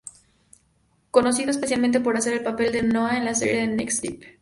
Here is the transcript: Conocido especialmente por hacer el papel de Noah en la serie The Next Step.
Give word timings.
Conocido 1.11 1.51
especialmente 1.51 1.99
por 1.99 2.17
hacer 2.17 2.33
el 2.33 2.41
papel 2.43 2.71
de 2.73 2.81
Noah 2.81 3.17
en 3.19 3.25
la 3.25 3.35
serie 3.35 3.67
The 3.67 3.67
Next 3.67 3.99
Step. 3.99 4.19